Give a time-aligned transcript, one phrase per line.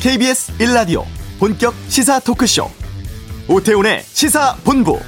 [0.00, 1.04] KBS 1라디오
[1.38, 2.70] 본격 시사 토크쇼.
[3.48, 4.98] 오태훈의 시사본부.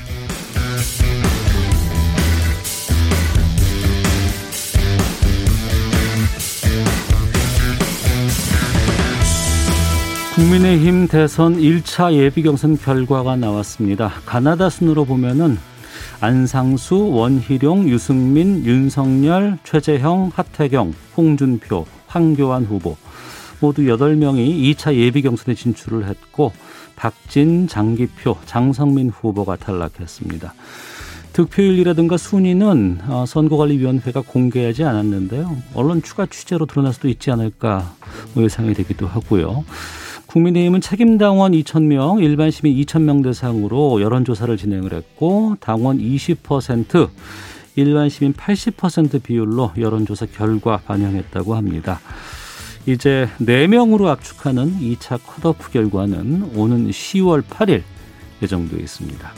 [10.34, 14.12] 국민의힘 대선 1차 예비경선 결과가 나왔습니다.
[14.27, 15.56] 가나다 순으로 보면은
[16.20, 22.98] 안상수, 원희룡, 유승민, 윤석열, 최재형, 하태경, 홍준표, 황교안 후보
[23.62, 26.53] 모두 8명이 2차 예비 경선에 진출을 했고
[26.97, 30.53] 박진, 장기표, 장성민 후보가 탈락했습니다.
[31.33, 35.56] 득표율이라든가 순위는 어, 선거관리위원회가 공개하지 않았는데요.
[35.75, 37.95] 언론 추가 취재로 드러날 수도 있지 않을까
[38.34, 39.65] 뭐 예상이 되기도 하고요.
[40.27, 47.09] 국민의힘은 책임당원 2,000명, 일반 시민 2,000명 대상으로 여론조사를 진행을 했고 당원 20%,
[47.77, 52.01] 일반 시민 80% 비율로 여론조사 결과 반영했다고 합니다.
[52.86, 57.83] 이제 4명으로 압축하는 2차 컷오프 결과는 오는 10월 8일
[58.42, 59.33] 예정되어 있습니다.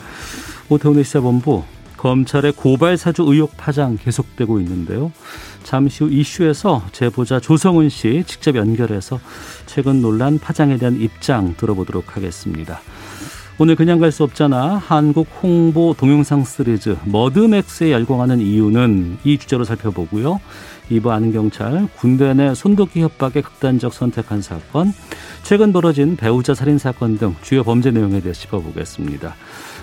[0.71, 1.63] 오태훈의 시사본부
[1.99, 5.13] 검찰의 고발 사주 의혹 파장 계속되고 있는데요.
[5.63, 9.21] 잠시 후 이슈에서 제보자 조성은 씨 직접 연결해서
[9.67, 12.81] 최근 논란 파장에 대한 입장 들어보도록 하겠습니다.
[13.57, 14.77] 오늘 그냥 갈 수 없잖아.
[14.85, 20.41] 한국 홍보 동영상 시리즈 머드맥스에 열광하는 이유는 이 주제로 살펴보고요.
[20.91, 24.93] 이부 아는 경찰 군대 내 손도끼 협박에 극단적 선택한 사건,
[25.43, 29.35] 최근 벌어진 배우자 살인 사건 등 주요 범죄 내용에 대해 짚어보겠습니다.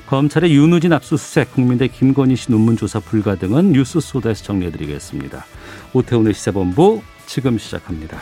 [0.07, 5.45] 검찰의 윤우진 압수수색, 국민대 김건희 씨 논문 조사 불가 등은 뉴스 소다에서 정리해드리겠습니다.
[5.93, 8.17] 오태훈의 시사본부 지금 시작합니다.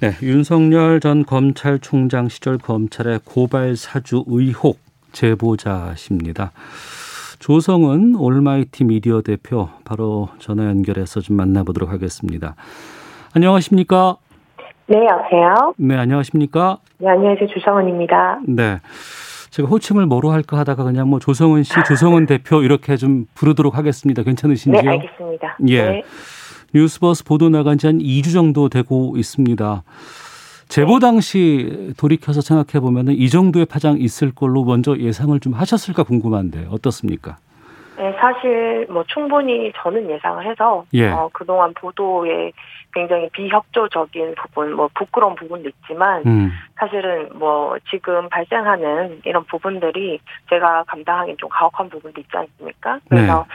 [0.00, 4.80] 네, 윤석열 전 검찰총장 시절 검찰의 고발 사주 의혹
[5.12, 6.52] 제보자십니다.
[7.54, 12.54] 조성은 올마이티 미디어 대표 바로 전화 연결해서 좀 만나보도록 하겠습니다.
[13.34, 14.18] 안녕하십니까?
[14.86, 15.74] 네, 여보세요?
[15.76, 16.78] 네, 안녕하십니까?
[16.98, 17.48] 네, 안녕하세요.
[17.52, 18.42] 주성은입니다.
[18.46, 18.78] 네.
[19.50, 24.22] 제가 호칭을 뭐로 할까 하다가 그냥 뭐 조성은 씨, 조성은 대표 이렇게 좀 부르도록 하겠습니다.
[24.22, 24.82] 괜찮으신지요?
[24.82, 25.56] 네, 알겠습니다.
[25.66, 25.82] 예.
[25.82, 26.02] 네.
[26.72, 29.82] 뉴스버스 보도 나간 지 한 2주 정도 되고 있습니다.
[30.68, 36.68] 제보 당시 돌이켜서 생각해 보면은 이 정도의 파장 있을 걸로 먼저 예상을 좀 하셨을까 궁금한데
[36.70, 37.38] 어떻습니까?
[38.20, 41.10] 네, 사실 뭐 충분히 저는 예상을 해서 예.
[41.10, 42.52] 어, 그동안 보도에
[42.92, 46.52] 굉장히 비협조적인 부분, 뭐 부끄러운 부분도 있지만 음.
[46.76, 52.98] 사실은 뭐 지금 발생하는 이런 부분들이 제가 감당하기 좀 가혹한 부분도 있지 않습니까?
[53.08, 53.46] 그래서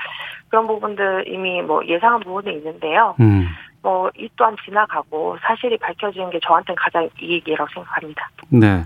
[0.50, 3.16] 그런 부분들 이미 뭐 예상한 부분도 있는데요.
[3.20, 3.48] 음.
[3.81, 8.30] 뭐이 또한 지나가고 사실이 밝혀지는 게 저한테는 가장 이익이라고 생각합니다.
[8.50, 8.84] 네.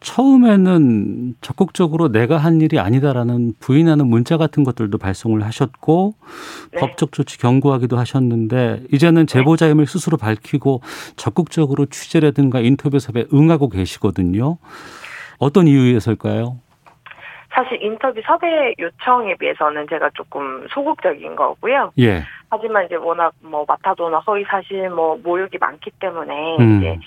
[0.00, 6.14] 처음에는 적극적으로 내가 한 일이 아니다라는 부인하는 문자 같은 것들도 발송을 하셨고
[6.72, 6.80] 네.
[6.80, 10.82] 법적 조치 경고하기도 하셨는데 이제는 제보자임을 스스로 밝히고
[11.16, 14.58] 적극적으로 취재라든가 인터뷰 섭외 응하고 계시거든요.
[15.38, 16.58] 어떤 이유에서일까요?
[17.50, 21.92] 사실 인터뷰 섭외 요청에 비해서는 제가 조금 소극적인 거고요.
[21.98, 22.22] 예.
[22.50, 26.78] 하지만 이제 워낙 뭐 마타도나 허위 사실 뭐 모욕이 많기 때문에 음.
[26.78, 26.98] 이제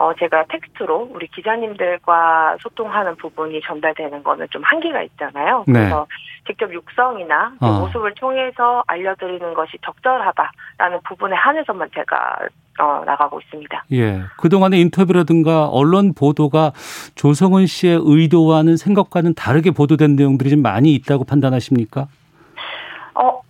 [0.00, 5.64] 어 제가 텍스트로 우리 기자님들과 소통하는 부분이 전달되는 거는 좀 한계가 있잖아요.
[5.66, 5.74] 네.
[5.74, 6.06] 그래서
[6.46, 7.80] 직접 육성이나 그 어.
[7.80, 12.38] 모습을 통해서 알려드리는 것이 적절하다라는 부분에 한해서만 제가
[12.80, 13.84] 어 나가고 있습니다.
[13.92, 14.22] 예.
[14.38, 16.72] 그동안의 인터뷰라든가 언론 보도가
[17.14, 22.06] 조성은 씨의 의도와는 생각과는 다르게 보도된 내용들이 좀 많이 있다고 판단하십니까?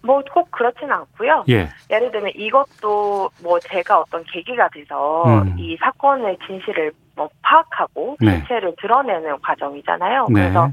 [0.02, 1.44] 어뭐꼭 그렇지는 않고요.
[1.48, 1.68] 예.
[1.90, 5.56] 예를 들면 이것도 뭐 제가 어떤 계기가 돼서 음.
[5.58, 8.38] 이 사건의 진실을 뭐 파악하고 네.
[8.38, 10.26] 실체를 드러내는 과정이잖아요.
[10.30, 10.34] 네.
[10.42, 10.70] 그래서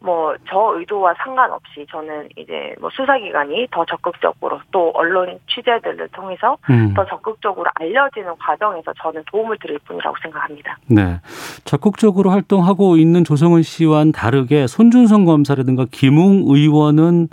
[0.00, 6.92] 뭐 저 의도와 상관없이 저는 이제 뭐 수사기관이 더 적극적으로 또 언론 취재들을 통해서 음.
[6.94, 10.76] 더 적극적으로 알려지는 과정에서 저는 도움을 드릴 뿐이라고 생각합니다.
[10.86, 11.20] 네.
[11.64, 17.28] 적극적으로 활동하고 있는 조성은 씨와는 다르게 손준성 검사라든가 김웅 의원은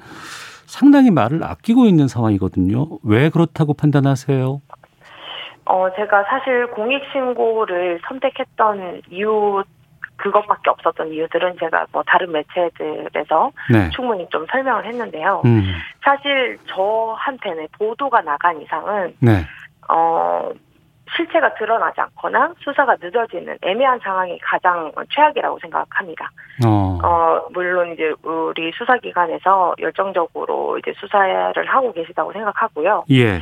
[0.69, 2.99] 상당히 말을 아끼고 있는 상황이거든요.
[3.03, 4.61] 왜 그렇다고 판단하세요?
[5.65, 9.63] 어 제가 사실 공익신고를 선택했던 이유
[10.17, 13.89] 그것밖에 없었던 이유들은 제가 뭐 다른 매체들에서 네.
[13.89, 15.41] 충분히 좀 설명을 했는데요.
[15.45, 15.63] 음.
[16.03, 19.45] 사실 저한테는 보도가 나간 이상은 네.
[19.87, 20.51] 어
[21.15, 26.29] 실체가 드러나지 않거나 수사가 늦어지는 애매한 상황이 가장 최악이라고 생각합니다.
[26.65, 26.99] 어.
[27.03, 33.05] 어 물론 이제 우리 수사기관에서 열정적으로 이제 수사를 하고 계시다고 생각하고요.
[33.11, 33.39] 예.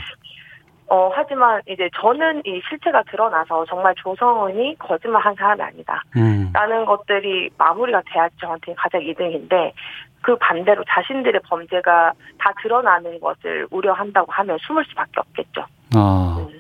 [0.89, 6.01] 어 하지만 이제 저는 이 실체가 드러나서 정말 조성은이 거짓말 한 사람이 아니다.
[6.15, 6.49] 음.
[6.53, 9.73] 라는 것들이 마무리가 돼야지 저한테 가장 이득인데
[10.21, 15.65] 그 반대로 자신들의 범죄가 다 드러나는 것을 우려한다고 하면 숨을 수밖에 없겠죠.
[15.95, 16.37] 아.
[16.39, 16.56] 음.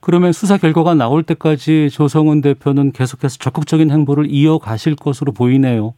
[0.00, 5.94] 그러면 수사 결과가 나올 때까지 조성은 대표는 계속해서 적극적인 행보를 이어가실 것으로 보이네요.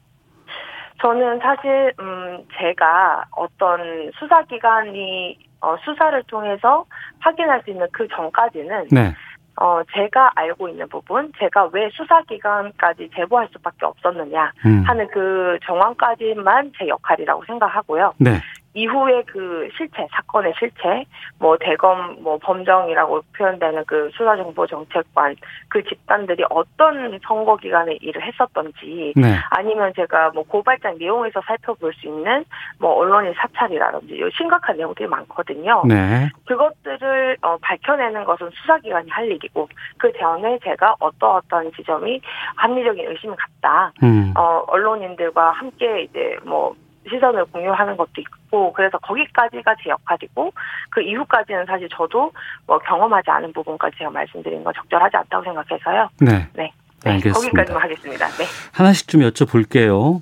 [1.01, 6.85] 저는 사실 음 제가 어떤 수사 기관이 어 수사를 통해서
[7.21, 9.15] 확인할 수 있는 그 전까지는 네.
[9.61, 14.83] 어, 제가 알고 있는 부분, 제가 왜 수사기관까지 제보할 수밖에 없었느냐 음.
[14.87, 18.15] 하는 그 정황까지만 제 역할이라고 생각하고요.
[18.19, 18.41] 네.
[18.75, 21.05] 이후에 그 실체, 사건의 실체,
[21.39, 25.37] 뭐 대검 뭐 범정이라고 표현되는 그 수사정보정책관
[25.69, 29.37] 그 집단들이 어떤 선거 기간에 일을 했었던지 네.
[29.51, 32.45] 아니면 제가 뭐 고발장 내용에서 살펴볼 수 있는
[32.79, 35.83] 뭐 언론인 사찰이라든지 심각한 내용들이 많거든요.
[35.87, 36.29] 네.
[36.47, 39.69] 그것들을 어, 밝혀내는 것은 수사기관이 할 일이고
[39.99, 42.21] 그 전에 제가 어떠어떤 지점이
[42.55, 44.33] 합리적인 의심을 갖다 음.
[44.37, 46.75] 어, 언론인들과 함께 이제 뭐
[47.09, 50.53] 시선을 공유하는 것도 있고 그래서 거기까지가 제 역할이고
[50.91, 52.33] 그 이후까지는 사실 저도
[52.67, 56.09] 뭐 경험하지 않은 부분까지 제가 말씀드린 건 적절하지 않다고 생각해서요.
[56.21, 56.49] 네.
[56.55, 56.73] 네.
[57.03, 57.41] 네, 알겠습니다.
[57.41, 58.29] 거기까지만 하겠습니다.
[58.29, 58.45] 네.
[58.73, 60.21] 하나씩 좀 여쭤볼게요.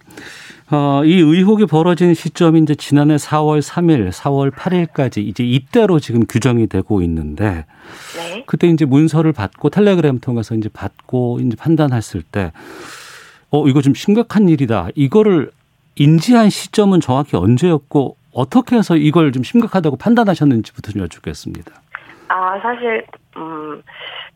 [0.71, 6.69] 어, 이 의혹이 벌어진 시점이 이제 지난해 4월 3일, 4월 8일까지 이제 이때로 지금 규정이
[6.69, 7.65] 되고 있는데
[8.17, 8.45] 네.
[8.47, 12.53] 그때 이제 문서를 받고 텔레그램 통해서 이제 받고 이제 판단했을 때
[13.51, 14.89] 어, 이거 좀 심각한 일이다.
[14.95, 15.51] 이거를
[15.99, 21.73] 인지한 시점은 정확히 언제였고 어떻게 해서 이걸 좀 심각하다고 판단하셨는지부터 좀 여쭙겠습니다.
[22.29, 23.05] 아 사실
[23.37, 23.83] 음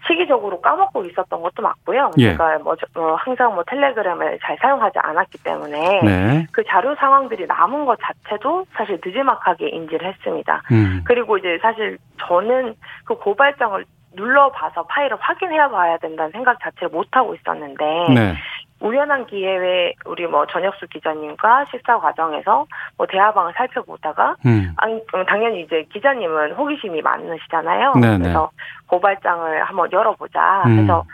[0.06, 2.10] 시기적으로 까먹고 있었던 것도 맞고요.
[2.18, 2.32] 예.
[2.32, 6.46] 제가 뭐, 뭐 항상 뭐 텔레그램을 잘 사용하지 않았기 때문에 네.
[6.50, 10.62] 그 자료 상황들이 남은 것 자체도 사실 늦지막하게 인지를 했습니다.
[10.72, 11.02] 음.
[11.04, 12.74] 그리고 이제 사실 저는
[13.04, 13.84] 그 고발장을
[14.14, 17.84] 눌러봐서 파일을 확인해 봐야 된다는 생각 자체를 못 하고 있었는데
[18.14, 18.34] 네.
[18.82, 22.66] 우연한 기회에 우리 뭐 전혁수 기자님과 식사 과정에서
[22.98, 24.74] 뭐 대화방을 살펴보다가 음.
[24.76, 27.92] 아니, 음, 당연히 이제 기자님은 호기심이 많으시잖아요.
[27.94, 28.18] 네네.
[28.18, 28.50] 그래서
[28.88, 30.78] 고발장을 한번 열어보자 음.
[30.78, 31.04] 해서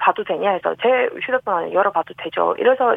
[0.00, 2.54] 봐도 되냐 해서 제 휴대폰을 열어봐도 되죠.
[2.58, 2.96] 이래서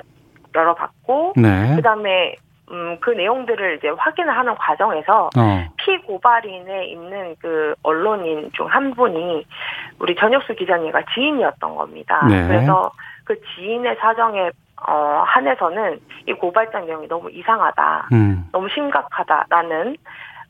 [0.55, 1.75] 열어봤고 네.
[1.75, 2.35] 그다음에
[2.71, 5.65] 음, 그 내용들을 이제 확인을 하는 과정에서 어.
[5.77, 9.45] 피고발인에 있는 그 언론인 중 한 분이
[9.99, 12.25] 우리 전혁수 기자님과 지인이었던 겁니다.
[12.27, 12.47] 네.
[12.47, 12.91] 그래서
[13.25, 14.51] 그 지인의 사정에
[14.87, 18.47] 어, 한해서는 이 고발장 내용이 너무 이상하다, 음.
[18.51, 19.97] 너무 심각하다라는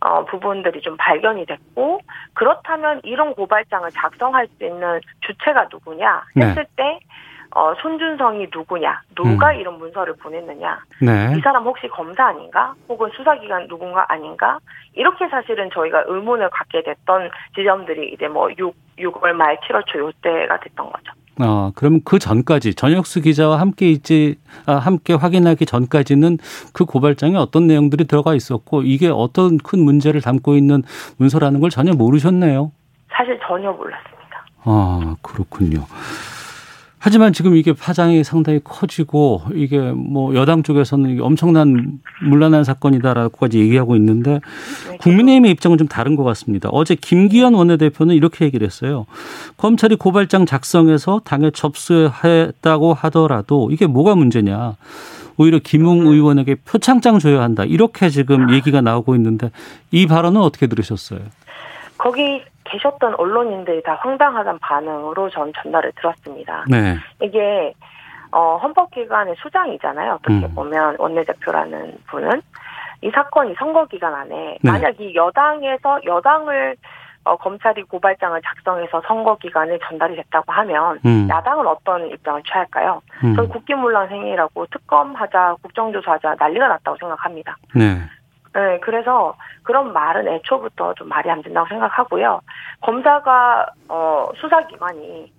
[0.01, 2.00] 어, 부분들이 좀 발견이 됐고
[2.33, 6.45] 그렇다면 이런 고발장을 작성할 수 있는 주체가 누구냐 네.
[6.45, 6.69] 했을 네.
[6.75, 7.00] 때
[7.56, 9.56] 어, 손준성이 누구냐, 누가 음.
[9.56, 11.34] 이런 문서를 보냈느냐, 네.
[11.38, 14.60] 이 사람 혹시 검사 아닌가, 혹은 수사기관 누군가 아닌가,
[14.94, 20.60] 이렇게 사실은 저희가 의문을 갖게 됐던 지점들이 이제 뭐 6, 6월 말 7월 초 요때가
[20.60, 21.13] 됐던 거죠.
[21.42, 24.36] 어, 그럼 그 전까지 전혁수 기자와 함께 있지
[24.66, 26.38] 아, 함께 확인하기 전까지는
[26.74, 30.84] 그 고발장에 어떤 내용들이 들어가 있었고 이게 어떤 큰 문제를 담고 있는
[31.18, 32.72] 문서라는 걸 전혀 모르셨네요.
[33.10, 34.46] 사실 전혀 몰랐습니다.
[34.66, 35.86] 아, 그렇군요.
[37.06, 44.40] 하지만 지금 이게 파장이 상당히 커지고 이게 뭐 여당 쪽에서는 엄청난 문란한 사건이다라고까지 얘기하고 있는데
[44.90, 46.69] 네, 국민의힘의 입장은 좀 다른 것 같습니다.
[46.72, 49.06] 어제 김기현 원내대표는 이렇게 얘기를 했어요.
[49.57, 54.75] 검찰이 고발장 작성해서 당에 접수했다고 하더라도 이게 뭐가 문제냐.
[55.38, 57.66] 오히려 김웅 의원에게 표창장 줘야 한다.
[57.66, 59.51] 이렇게 지금 얘기가 나오고 있는데
[59.91, 61.20] 이 발언은 어떻게 들으셨어요?
[62.00, 66.65] 거기 계셨던 언론인들이 다 황당하다는 반응으로 전 전달을 들었습니다.
[66.69, 66.98] 네.
[67.22, 67.74] 이게
[68.31, 70.13] 어, 헌법기관의 수장이잖아요.
[70.15, 70.55] 어떻게 음.
[70.55, 72.41] 보면 원내대표라는 분은
[73.01, 74.72] 이 사건이 선거 기간 안에 네.
[74.72, 76.75] 만약 이 여당에서 여당을
[77.24, 81.27] 어, 검찰이 고발장을 작성해서 선거 기간에 전달이 됐다고 하면 음.
[81.29, 83.01] 야당은 어떤 입장을 취할까요?
[83.24, 83.36] 음.
[83.36, 87.57] 저는 국기문란 행위라고 특검하자, 국정조사하자 난리가 났다고 생각합니다.
[87.74, 87.98] 네.
[88.56, 92.40] 네, 그래서 그런 말은 애초부터 좀 말이 안 된다고 생각하고요.
[92.82, 95.32] 검사가 어 수사기관이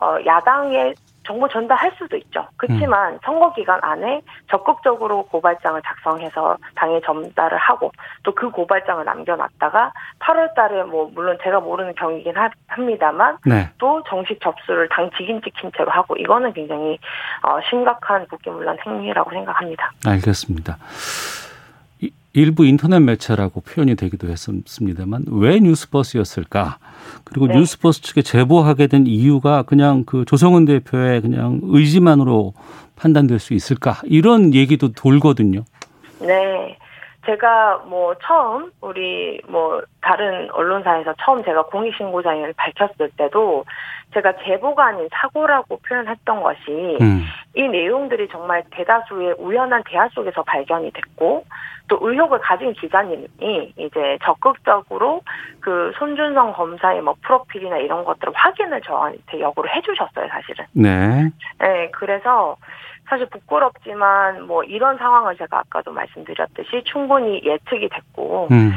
[0.00, 2.46] 어 야당의 정보 전달할 수도 있죠.
[2.56, 3.18] 그렇지만 음.
[3.24, 7.92] 선거 기간 안에 적극적으로 고발장을 작성해서 당에 전달을 하고
[8.24, 13.68] 또 그 고발장을 남겨놨다가 8월달에 뭐 물론 제가 모르는 경위긴 하, 합니다만 네.
[13.78, 16.98] 또 정식 접수를 당 직인 찍힌 채로 하고 이거는 굉장히
[17.42, 19.92] 어, 심각한 국기문란 행위라고 생각합니다.
[20.04, 20.76] 알겠습니다.
[22.34, 26.78] 일부 인터넷 매체라고 표현이 되기도 했습니다만 왜 뉴스버스였을까?
[27.24, 27.56] 그리고 네.
[27.56, 32.54] 뉴스버스 측에 제보하게 된 이유가 그냥 그 조성은 대표의 그냥 의지만으로
[32.96, 34.00] 판단될 수 있을까?
[34.04, 35.64] 이런 얘기도 돌거든요.
[36.20, 36.78] 네.
[37.24, 43.64] 제가 뭐 처음 우리 뭐 다른 언론사에서 처음 제가 공익신고자임을 밝혔을 때도
[44.12, 47.24] 제가 제보가 아닌 사고라고 표현했던 것이 음.
[47.54, 51.44] 이 내용들이 정말 대다수의 우연한 대화 속에서 발견이 됐고
[51.88, 53.28] 또 의혹을 가진 기자님이
[53.76, 55.20] 이제 적극적으로
[55.60, 60.64] 그 손준성 검사의 뭐 프로필이나 이런 것들을 확인을 저한테 역으로 해주셨어요 사실은.
[60.72, 61.30] 네.
[61.58, 62.56] 네 그래서
[63.08, 68.72] 사실 부끄럽지만 뭐 이런 상황을 제가 아까도 말씀드렸듯이 충분히 예측이 됐고 음.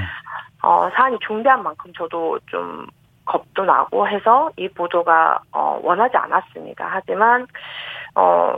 [0.63, 2.87] 어 사안이 중대한 만큼 저도 좀
[3.25, 6.87] 겁도 나고 해서 이 보도가 어 원하지 않았습니다.
[6.91, 7.47] 하지만
[8.15, 8.57] 어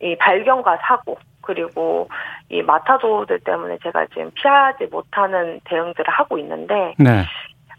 [0.00, 2.08] 이 발견과 사고 그리고
[2.48, 7.24] 이 마타도들 때문에 제가 지금 피하지 못하는 대응들을 하고 있는데 네.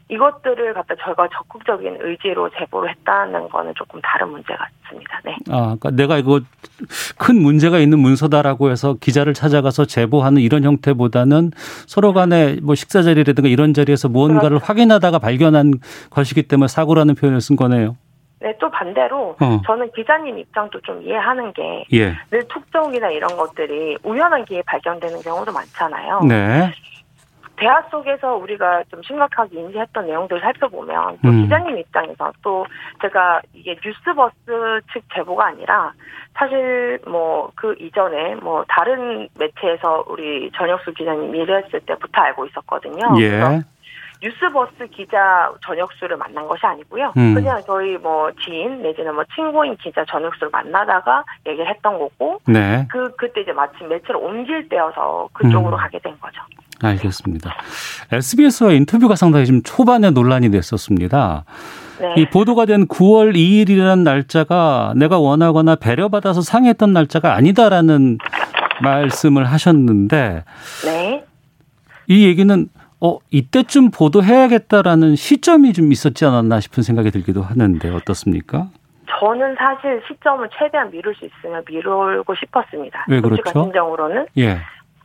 [0.10, 5.20] 이것들을 갖다 저희가 적극적인 의지로 제보를 했다는 거는 조금 다른 문제 같습니다.
[5.26, 5.36] 네.
[5.50, 6.40] 아, 그러니까 내가 이거
[7.18, 11.52] 큰 문제가 있는 문서다라고 해서 기자를 찾아가서 제보하는 이런 형태보다는
[11.88, 14.66] 서로 간에 뭐 식사 자리라든가 이런 자리에서 무언가를 그렇죠.
[14.66, 15.74] 확인하다가 발견한
[16.10, 17.98] 것이기 때문에 사고라는 표현을 쓴 거네요.
[18.40, 19.62] 네, 또 반대로 어.
[19.66, 22.16] 저는 기자님 입장도 좀 이해하는 게 예.
[22.30, 26.22] 늘 툭종이나 이런 것들이 우연한 기회에 발견되는 경우도 많잖아요.
[26.22, 26.72] 네.
[27.58, 31.44] 대화 속에서 우리가 좀 심각하게 인지했던 내용들을 살펴보면 또 음.
[31.44, 32.66] 기자님 입장에서 또
[33.02, 34.36] 제가 이게 뉴스버스
[34.94, 35.94] 측 제보가 아니라
[36.34, 43.20] 사실 뭐 그 이전에 뭐 다른 매체에서 우리 전혁수 기자님 일했을 때부터 알고 있었거든요.
[43.20, 43.62] 예.
[44.22, 47.14] 뉴스버스 기자 전혁수를 만난 것이 아니고요.
[47.18, 47.34] 음.
[47.34, 52.88] 그냥 저희 뭐 지인 내지는 뭐 친구인 기자 전혁수를 만나다가 얘기를 했던 거고, 네.
[52.90, 55.78] 그 그때 이제 마침 매체를 옮길 때여서 그쪽으로 음.
[55.78, 56.42] 가게 된 거죠.
[56.82, 57.56] 알겠습니다.
[58.12, 61.44] SBS와 인터뷰가 상당히 좀 초반에 논란이 됐었습니다.
[62.00, 62.14] 네.
[62.18, 68.20] 이 보도가 된 9월 2일이라는 날짜가 내가 원하거나 배려받아서 상했던 날짜가 아니다라는
[68.82, 70.44] 말씀을 하셨는데
[70.86, 71.26] 네.
[72.08, 72.70] 이 얘기는
[73.00, 78.70] 어 이때쯤 보도해야겠다라는 시점이 좀 있었지 않았나 싶은 생각이 들기도 하는데 어떻습니까?
[79.20, 83.06] 저는 사실 시점을 최대한 미룰 수 있으면 미루고 싶었습니다.
[83.08, 83.64] 왜 그렇죠?
[83.64, 84.58] 심정으로는 예.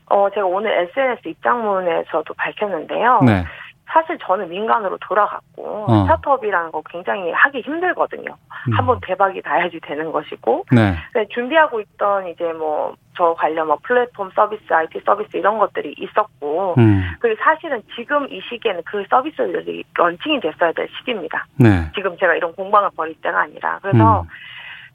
[0.07, 3.21] 어, 제가 오늘 SNS 입장문에서도 밝혔는데요.
[3.25, 3.45] 네.
[3.93, 6.03] 사실 저는 민간으로 돌아갔고 어.
[6.03, 8.31] 스타트업이라는 거 굉장히 하기 힘들거든요.
[8.69, 8.73] 음.
[8.73, 10.97] 한번 대박이 나야지 되는 것이고 네.
[11.15, 16.75] 네, 준비하고 있던 이제 뭐 저 관련 뭐 플랫폼 서비스, IT 서비스 이런 것들이 있었고
[16.79, 17.03] 음.
[17.21, 21.47] 그리고 사실은 지금 이 시기에는 그 서비스들이 launching이 됐어야 될 시기입니다.
[21.57, 21.91] 네.
[21.95, 24.27] 지금 제가 이런 공방을 벌일 때가 아니라 그래서 음.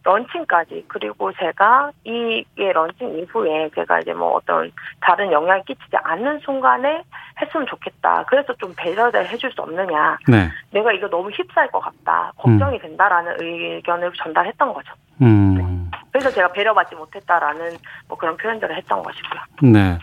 [0.08, 4.72] 런칭까지 그리고 제가 이게 런칭 이후에 제가 이제 뭐 어떤
[5.02, 7.04] 다른 영향을 끼치지 않는 순간에
[7.42, 8.24] 했으면 좋겠다.
[8.30, 10.18] 그래서 좀 배려를 해줄 수 없느냐.
[10.30, 10.50] 네.
[10.72, 12.32] 내가 이거 너무 휩싸일 것 같다.
[12.38, 12.82] 걱정이 음.
[12.82, 14.94] 된다라는 의견을 전달했던 거죠.
[15.22, 15.56] 음.
[15.58, 15.98] 네.
[16.12, 19.72] 그래서 제가 배려받지 못했다라는 뭐 그런 표현들을 했던 것이고요.
[19.74, 20.00] 네.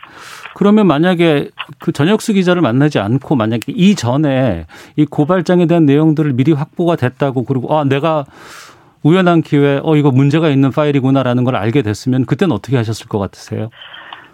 [0.54, 1.48] 그러면 만약에
[1.80, 7.76] 그 전혁수 기자를 만나지 않고 만약에 이전에 이 고발장에 대한 내용들을 미리 확보가 됐다고 그리고
[7.76, 8.24] 아 내가
[9.04, 13.70] 우연한 기회에 어 이거 문제가 있는 파일이구나라는 걸 알게 됐으면 그때는 어떻게 하셨을 것 같으세요?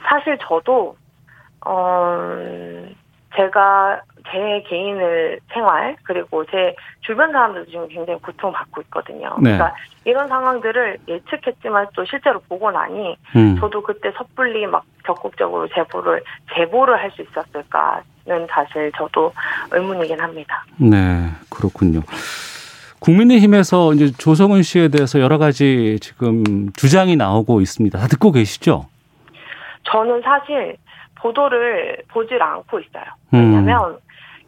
[0.09, 0.97] 사실 저도
[1.67, 2.17] 어
[3.37, 4.01] 제가
[4.31, 9.37] 제 개인을 생활 그리고 제 주변 사람들도 지금 굉장히 고통받고 있거든요.
[9.41, 9.53] 네.
[9.57, 9.75] 그러니까
[10.05, 13.57] 이런 상황들을 예측했지만 또 실제로 보고 나니 음.
[13.59, 16.23] 저도 그때 섣불리 막 적극적으로 제보를
[16.55, 19.33] 제보를 할 수 있었을까는 사실 저도
[19.73, 20.65] 의문이긴 합니다.
[20.79, 22.01] 네, 그렇군요.
[23.01, 27.99] 국민의힘에서 이제 조성은 씨에 대해서 여러 가지 지금 주장이 나오고 있습니다.
[27.99, 28.87] 다 듣고 계시죠?
[29.85, 30.77] 저는 사실
[31.17, 33.05] 보도를 보질 않고 있어요.
[33.33, 33.99] 왜냐하면 음.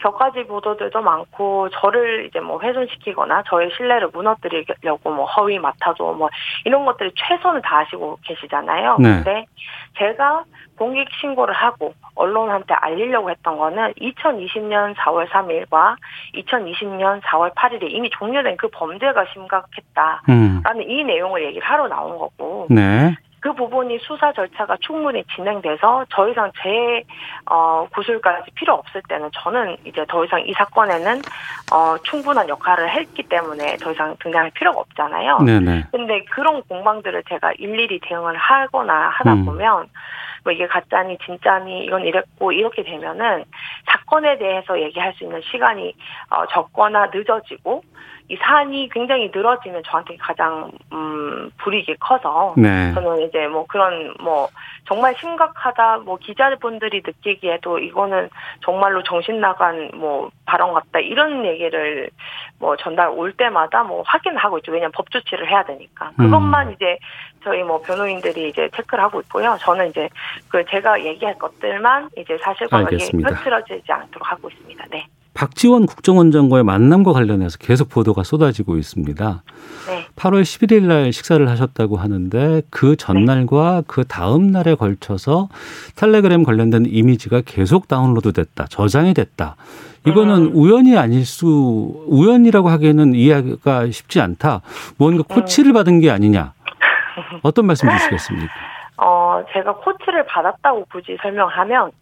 [0.03, 6.29] 격가지 보도들도 많고 저를 이제 뭐 훼손시키거나 저의 신뢰를 무너뜨리려고 뭐 허위 맡아도 뭐
[6.65, 8.97] 이런 것들이 최선을 다하시고 계시잖아요.
[8.99, 9.09] 네.
[9.15, 9.47] 근데
[9.99, 10.45] 제가
[10.77, 15.97] 공익 신고를 하고 언론한테 알리려고 했던 거는 2020년 4월 3일과
[16.35, 20.63] 2020년 4월 8일에 이미 종료된 그 범죄가 심각했다라는 음.
[20.83, 23.15] 이 내용을 얘기를 하러 나온 거고 네.
[23.43, 27.03] 그 부분이 수사 절차가 충분히 진행돼서 더 이상 재
[27.51, 31.21] 어, 구술까지 필요 없을 때는 저는 이제 더 이상 이 사건에는
[31.73, 35.41] 어, 충분한 역할을 했기 때문에 더 이상 등장할 필요가 없잖아요.
[35.41, 35.87] 네네.
[35.91, 39.45] 근데 그런 공방들을 제가 일일이 대응을 하거나 하다 음.
[39.45, 39.89] 보면
[40.45, 43.45] 뭐 이게 가짜니 진짜니 이건 이랬고 이렇게 되면은
[43.87, 45.95] 사건에 대해서 얘기할 수 있는 시간이
[46.31, 47.83] 어, 적거나 늦어지고
[48.29, 52.93] 이 사안이 굉장히 늘어지면 저한테 가장 음 불이익이 커서 네.
[52.95, 54.49] 저는 이제 뭐 그런 뭐
[54.87, 58.31] 정말 심각하다 뭐 기자분들이 느끼기에도 이거는
[58.65, 62.09] 정말로 정신 나간 뭐 발언 같다 이런 얘기를
[62.59, 66.73] 뭐 전달 올 때마다 뭐 확인하고 있죠 왜냐면 법 조치를 해야 되니까 그것만 음.
[66.73, 66.99] 이제
[67.45, 69.57] 저희 뭐 변호인들이 이제 체크를 하고 있고요.
[69.61, 70.09] 저는 이제
[70.49, 74.85] 그 제가 얘기할 것들만 이제 사실관계 흐트러지지 않도록 하고 있습니다.
[74.91, 75.07] 네.
[75.35, 79.43] 박지원 국정원장과의 만남과 관련해서 계속 보도가 쏟아지고 있습니다.
[79.89, 80.07] 네.
[80.15, 83.83] 8월 11일 날 식사를 하셨다고 하는데 그 전날과 네.
[83.87, 85.49] 그 다음 날에 걸쳐서
[85.97, 88.67] 텔레그램 관련된 이미지가 계속 다운로드 됐다.
[88.69, 89.57] 저장이 됐다.
[90.07, 90.51] 이거는 음.
[90.55, 94.61] 우연이 아닐 수 우연이라고 하기에는 이해가 쉽지 않다.
[94.99, 95.35] 뭔가 음.
[95.35, 96.53] 코치를 받은 게 아니냐.
[97.43, 98.53] 어떤 말씀 주시겠습니까?
[98.97, 101.93] 어, 제가 코치를 받았다고 굳이 설명하면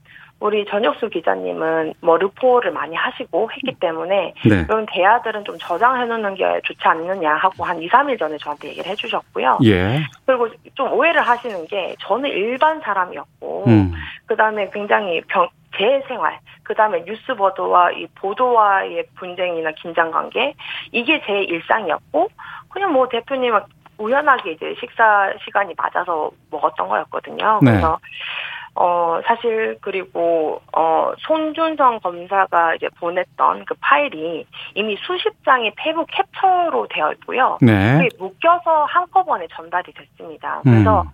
[0.41, 4.65] 우리 전혁수 기자님은 뭐 르포를 많이 하시고 했기 때문에 네.
[4.67, 8.91] 이런 대화들은 좀 저장해 놓는 게 좋지 않느냐 하고 한 2, 3일 전에 저한테 얘기를
[8.91, 9.59] 해 주셨고요.
[9.65, 10.01] 예.
[10.25, 13.93] 그리고 좀 오해를 하시는 게 저는 일반 사람이었고 음.
[14.27, 20.55] 그다음에 굉장히 병, 제 생활, 그 다음에 뉴스 보도와 이 보도와의 분쟁이나 긴장 관계,
[20.93, 22.29] 이게 제 일상이었고,
[22.69, 23.55] 그냥 뭐 대표님
[24.01, 27.61] 우연하게 이제 식사 시간이 맞아서 먹었던 거였거든요.
[27.63, 27.71] 네.
[27.73, 27.99] 그래서
[28.75, 36.87] 어, 사실, 그리고, 어, 손준성 검사가 이제 보냈던 그 파일이 이미 수십 장의 페북 캡처로
[36.89, 37.59] 되어 있고요.
[37.61, 37.99] 네.
[37.99, 40.61] 그게 묶여서 한꺼번에 전달이 됐습니다.
[40.63, 41.09] 그래서 음.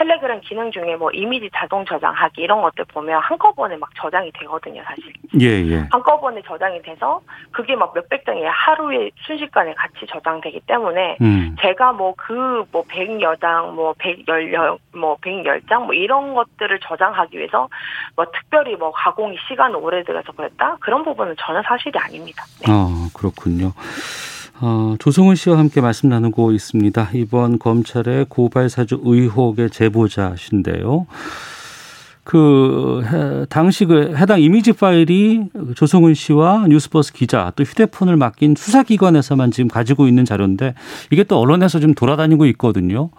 [0.00, 5.12] 텔레그램 기능 중에 뭐 이미지 자동 저장하기 이런 것들 보면 한꺼번에 막 저장이 되거든요, 사실.
[5.38, 5.86] 예, 예.
[5.90, 7.20] 한꺼번에 저장이 돼서
[7.52, 11.54] 그게 막 몇백 장이 하루에 순식간에 같이 저장되기 때문에 음.
[11.60, 17.36] 제가 뭐 그 뭐 백여 장, 뭐 백열 뭐 백열 장 뭐 이런 것들을 저장하기
[17.38, 17.68] 위해서
[18.16, 22.44] 뭐 특별히 뭐 가공이 시간 오래 들어서 그랬다 그런 부분은 전혀 사실이 아닙니다.
[22.60, 22.72] 네.
[22.72, 23.72] 아 그렇군요.
[24.62, 27.10] 어, 조성은 씨와 함께 말씀 나누고 있습니다.
[27.14, 31.06] 이번 검찰의 고발 사주 의혹의 제보자신데요.
[32.22, 39.50] 그 해, 당시 그 해당 이미지 파일이 조성은 씨와 뉴스버스 기자 또 휴대폰을 맡긴 수사기관에서만
[39.50, 40.74] 지금 가지고 있는 자료인데
[41.10, 43.10] 이게 또 언론에서 좀 돌아다니고 있거든요.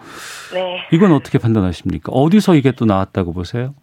[0.54, 0.78] 네.
[0.94, 2.12] 이건 어떻게 판단하십니까?
[2.12, 3.74] 어디서 이게 또 나왔다고 보세요?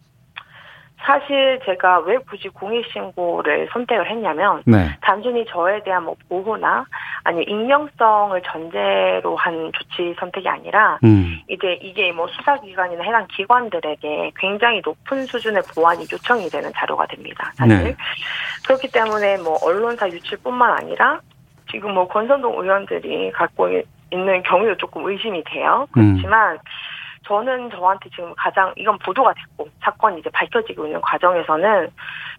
[1.09, 4.95] 사실 제가 왜 굳이 공익신고를 선택을 했냐면 네.
[5.01, 6.85] 단순히 저에 대한 뭐 보호나
[7.23, 11.39] 아니 익명성을 전제로 한 조치 선택이 아니라 음.
[11.49, 17.51] 이제 이게 뭐 수사기관이나 해당 기관들에게 굉장히 높은 수준의 보안이 요청이 되는 자료가 됩니다.
[17.55, 17.95] 사실 네.
[18.67, 21.21] 그렇기 때문에 뭐 언론사 유출뿐만 아니라
[21.71, 23.67] 지금 뭐 권선동 의원들이 갖고
[24.11, 25.87] 있는 경우도 조금 의심이 돼요.
[25.91, 26.59] 그렇지만 음.
[27.29, 31.89] 저는 저한테 지금 가장 이건 보도가 됐고 사건이 이제 밝혀지고 있는 과정에서는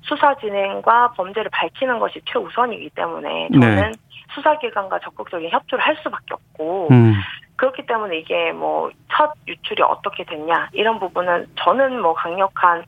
[0.03, 3.92] 수사 진행과 범죄를 밝히는 것이 최우선이기 때문에 저는 네.
[4.35, 7.14] 수사기관과 적극적인 협조를 할 수밖에 없고 음.
[7.57, 12.85] 그렇기 때문에 이게 뭐 첫 유출이 어떻게 됐냐 이런 부분은 저는 뭐 강력한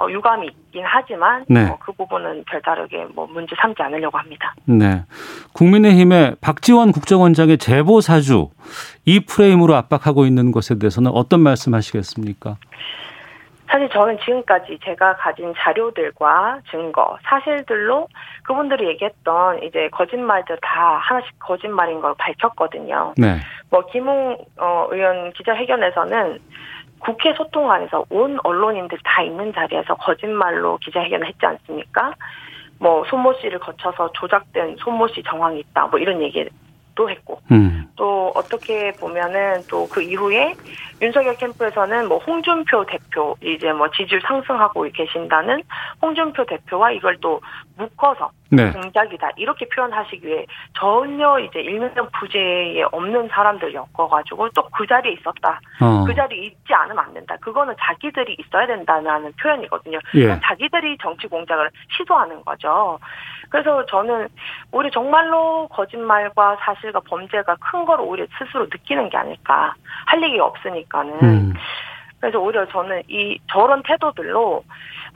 [0.00, 1.68] 어, 유감이 있긴 하지만 네.
[1.68, 4.54] 어, 그 부분은 별다르게 뭐 문제 삼지 않으려고 합니다.
[4.64, 5.04] 네.
[5.52, 8.48] 국민의힘의 박지원 국정원장의 제보 사주
[9.04, 12.56] 이 프레임으로 압박하고 있는 것에 대해서는 어떤 말씀하시겠습니까?
[13.70, 18.08] 사실 저는 지금까지 제가 가진 자료들과 증거, 사실들로
[18.42, 23.14] 그분들이 얘기했던 이제 거짓말들 다 하나씩 거짓말인 걸 밝혔거든요.
[23.16, 23.36] 네.
[23.70, 26.38] 뭐 김웅 어, 의원 기자회견에서는
[27.00, 32.14] 국회 소통관에서 온 언론인들이 다 있는 자리에서 거짓말로 기자회견을 했지 않습니까?
[32.78, 35.86] 뭐 손모 씨를 거쳐서 조작된 손모 씨 정황이 있다.
[35.86, 36.50] 뭐 이런 얘기를
[36.94, 37.86] 또 했고 음.
[37.96, 40.54] 또 어떻게 보면은 또 그 이후에
[41.00, 45.62] 윤석열 캠프에서는 뭐 홍준표 대표 이제 뭐 지지율 상승하고 계신다는
[46.02, 47.40] 홍준표 대표와 이걸 또
[47.76, 48.70] 묶어서 네.
[48.72, 55.60] 공작이다 이렇게 표현하시기 위해 전혀 이제 일면 부재에 없는 사람들 엮어가지고 또 그 자리에 있었다
[55.82, 56.04] 어.
[56.06, 60.40] 그 자리에 있지 않으면 안 된다 그거는 자기들이 있어야 된다는 표현이거든요 예.
[60.40, 62.98] 자기들이 정치 공작을 시도하는 거죠
[63.50, 64.28] 그래서 저는
[64.72, 69.74] 우리 정말로 거짓말과 사실과 범죄가 큰 걸 오히려 스스로 느끼는 게 아닐까
[70.06, 71.54] 할 얘기가 없으니까 는 음.
[72.20, 74.62] 그래서 오히려 저는 이 저런 태도들로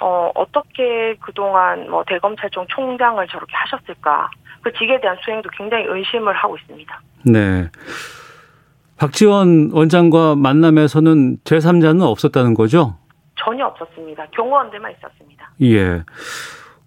[0.01, 4.31] 어 어떻게 그동안 뭐 대검찰청 총장을 저렇게 하셨을까
[4.63, 7.01] 그 직에 대한 수행도 굉장히 의심을 하고 있습니다.
[7.27, 7.69] 네.
[8.97, 12.97] 박지원 원장과 만남에서는 제3자는 없었다는 거죠?
[13.37, 14.27] 전혀 없었습니다.
[14.31, 15.51] 경호원들만 있었습니다.
[15.63, 16.03] 예.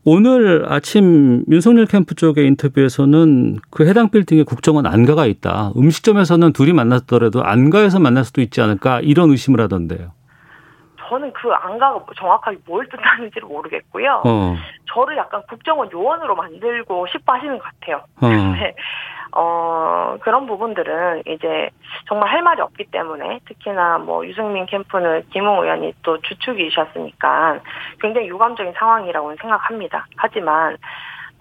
[0.10, 5.74] 오늘 아침 윤석열 캠프 쪽의 인터뷰에서는 그 해당 빌딩에 국정원 안가가 있다.
[5.76, 10.14] 음식점에서는 둘이 만났더라도 안가에서 만날 수도 있지 않을까 이런 의심을 하던데요.
[11.10, 14.22] 저는 그 안가가 정확하게 뭘 뜻하는지를 모르겠고요.
[14.24, 14.56] 어.
[14.94, 18.02] 저를 약간 국정원 요원으로 만들고 싶어 하시는 것 같아요.
[18.22, 18.30] 어.
[19.28, 19.40] 네.
[19.40, 21.70] 어, 그런 부분들은 이제
[22.08, 27.60] 정말 할 말이 없기 때문에 특히나 뭐 유승민 캠프는 김웅 의원이 또 주축이셨으니까
[28.00, 30.06] 굉장히 유감적인 상황이라고는 생각합니다.
[30.16, 30.78] 하지만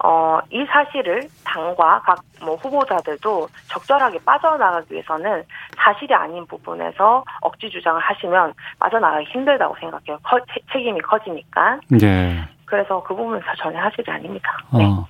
[0.03, 5.43] 어, 이 사실을 당과 각 뭐 후보자들도 적절하게 빠져나가기 위해서는
[5.75, 10.19] 사실이 아닌 부분에서 억지 주장을 하시면 빠져나가기 힘들다고 생각해요.
[10.23, 10.39] 커,
[10.71, 11.79] 책임이 커지니까.
[11.89, 12.43] 네.
[12.65, 14.57] 그래서 그 부분은 전혀 사실이 아닙니다.
[14.73, 14.85] 네.
[14.85, 15.05] 어,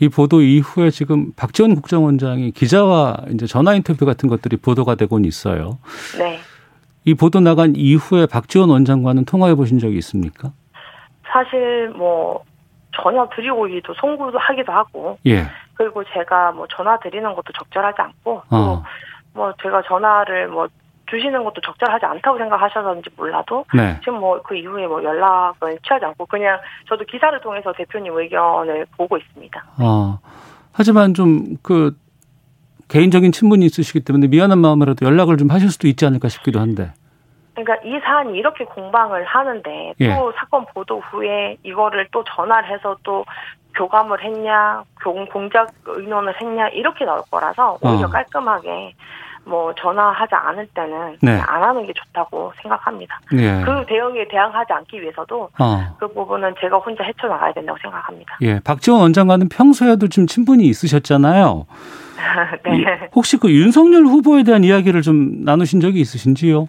[0.00, 5.78] 이 보도 이후에 지금 박지원 국정원장이 기자와 이제 전화 인터뷰 같은 것들이 보도가 되곤 있어요.
[6.18, 6.40] 네.
[7.04, 10.52] 이 보도 나간 이후에 박지원 원장과는 통화해 보신 적이 있습니까?
[11.30, 12.42] 사실 뭐
[12.92, 15.44] 전혀 드리고 오기도 송구도 하기도 하고 예.
[15.74, 18.82] 그리고 제가 뭐 전화 드리는 것도 적절하지 않고 어.
[19.34, 20.66] 뭐 제가 전화를 뭐
[21.10, 23.98] 주시는 것도 적절하지 않다고 생각하셔서인지 몰라도 네.
[24.00, 29.16] 지금 뭐 그 이후에 뭐 연락을 취하지 않고 그냥 저도 기사를 통해서 대표님 의견을 보고
[29.16, 29.64] 있습니다.
[29.80, 30.18] 어.
[30.72, 31.94] 하지만 좀 그
[32.90, 36.92] 개인적인 친분이 있으시기 때문에 미안한 마음으로도 연락을 좀 하실 수도 있지 않을까 싶기도 한데.
[37.54, 40.08] 그러니까 이 사안이 이렇게 공방을 하는데 또 예.
[40.36, 43.24] 사건 보도 후에 이거를 또 전화를 해서 또
[43.76, 44.82] 교감을 했냐,
[45.30, 48.10] 공작 의논을 했냐 이렇게 나올 거라서 오히려 어.
[48.10, 48.94] 깔끔하게
[49.44, 51.32] 뭐 전화하지 않을 때는 네.
[51.40, 53.18] 안 하는 게 좋다고 생각합니다.
[53.34, 53.62] 예.
[53.64, 55.96] 그 대응에 대항하지 않기 위해서도 어.
[55.98, 58.36] 그 부분은 제가 혼자 헤쳐나가야 된다고 생각합니다.
[58.42, 61.66] 예, 박지원 원장과는 평소에도 좀 친분이 있으셨잖아요.
[62.64, 63.08] 네.
[63.14, 66.66] 혹시 그 윤석열 후보에 대한 이야기를 좀 나누신 적이 있으신지요?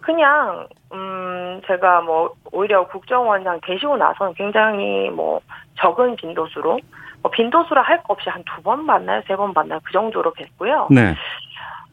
[0.00, 5.40] 그냥 음 제가 뭐 오히려 국정원장 되시고 나서는 굉장히 뭐
[5.80, 6.80] 적은 빈도수로
[7.22, 10.92] 뭐 빈도수로 할거 없이 한 두 번 만나요, 세 번 만나요 그 정도로 뵀고요.
[10.92, 11.14] 네.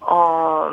[0.02, 0.70] 어.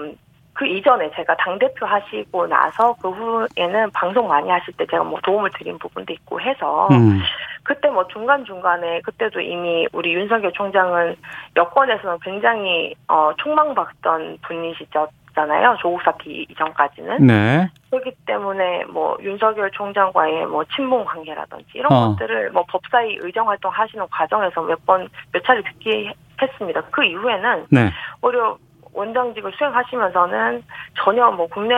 [0.59, 5.51] 그 이전에 제가 당대표 하시고 나서 그 후에는 방송 많이 하실 때 제가 뭐 도움을
[5.51, 7.21] 드린 부분도 있고 해서 음.
[7.62, 11.17] 그때 뭐 중간중간에 그때도 이미 우리 윤석열 총장은
[11.57, 15.09] 여권에서는 굉장히 어 총망받던 분이시죠.
[15.37, 15.77] 있잖아요.
[15.81, 17.27] 조국 사태 이전까지는.
[17.27, 17.69] 네.
[17.91, 22.09] 그렇기 때문에 뭐 윤석열 총장과의 뭐 친분 관계라든지 이런 어.
[22.09, 26.11] 것들을 뭐 법사위 의정 활동 하시는 과정에서 몇 번 몇 차례 듣기
[26.41, 26.81] 했습니다.
[26.91, 27.91] 그 이후에는 네.
[28.23, 28.57] 오히려
[28.97, 30.63] 원장직을 수행하시면서는
[31.03, 31.75] 전혀 뭐 국내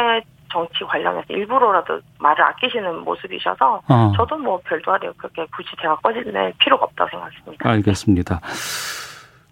[0.50, 4.12] 정치 관련해서 일부러라도 말을 아끼시는 모습이셔서 어.
[4.16, 6.24] 저도 뭐 별도하게 그렇게 굳이 제가 꺼질
[6.59, 7.68] 필요가 없다고 생각했습니다.
[7.68, 8.40] 알겠습니다.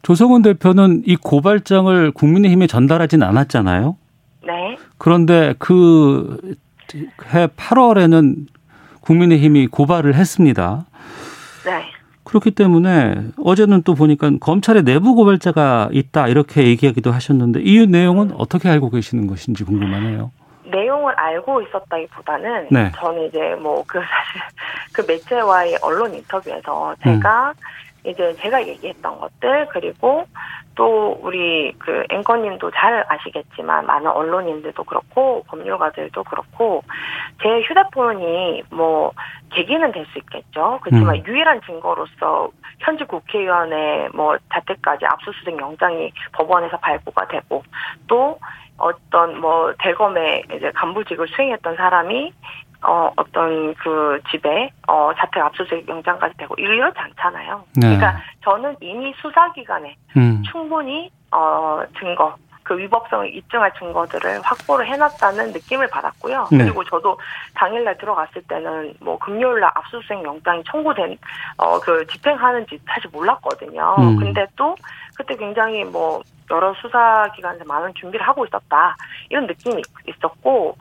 [0.02, 3.96] 조성훈 대표는 이 고발장을 국민의힘에 전달하진 않았잖아요.
[4.46, 4.78] 네.
[4.98, 6.38] 그런데 그
[7.32, 8.46] 해 8월에는
[9.00, 10.84] 국민의힘이 고발을 했습니다.
[11.64, 11.84] 네.
[12.36, 18.68] 그렇기 때문에 어제는 또 보니까 검찰의 내부 고발자가 있다 이렇게 얘기하기도 하셨는데 이 내용은 어떻게
[18.68, 20.30] 알고 계시는 것인지 궁금하네요.
[20.70, 22.92] 내용을 알고 있었다기보다는 네.
[22.96, 24.42] 저는 이제 뭐 그 사실
[24.92, 27.54] 그 매체와의 언론 인터뷰에서 제가 음.
[28.06, 30.26] 이제 제가 얘기했던 것들 그리고
[30.76, 36.82] 또 우리 그 앵커님도 잘 아시겠지만 많은 언론인들도 그렇고 법률가들도 그렇고
[37.42, 39.12] 제 휴대폰이 뭐
[39.50, 40.78] 계기는 될 수 있겠죠.
[40.82, 41.22] 그렇지만 음.
[41.26, 47.64] 유일한 증거로서 현직 국회의원의 뭐 자택까지 압수수색 영장이 법원에서 발부가 되고
[48.06, 48.38] 또
[48.78, 52.32] 어떤 뭐 대검의 이제 간부직을 수행했던 사람이
[52.86, 57.64] 어, 어떤 그 집에, 어, 자택 압수수색 영장까지 되고, 이렇지 않잖아요.
[57.74, 57.96] 네.
[57.96, 60.42] 그러니까 저는 이미 수사기관에 음.
[60.50, 66.48] 충분히, 어, 증거, 그 위법성을 입증할 증거들을 확보를 해놨다는 느낌을 받았고요.
[66.50, 66.58] 네.
[66.58, 67.16] 그리고 저도
[67.54, 71.16] 당일날 들어갔을 때는 뭐 금요일날 압수수색 영장이 청구된
[71.58, 73.94] 어 그 집행하는지 사실 몰랐거든요.
[74.00, 74.16] 음.
[74.16, 74.74] 근데 또
[75.16, 76.20] 그때 굉장히 뭐
[76.50, 78.96] 여러 수사기관에서 많은 준비를 하고 있었다
[79.30, 80.76] 이런 느낌이 있었고